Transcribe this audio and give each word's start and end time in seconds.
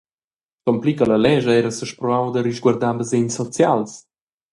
Tonpli 0.63 0.93
che 0.97 1.05
la 1.05 1.19
lescha 1.23 1.51
ha 1.51 1.57
era 1.61 1.71
sespruau 1.77 2.25
da 2.33 2.39
risguardar 2.47 2.95
basegns 2.99 3.35
socials. 3.39 3.91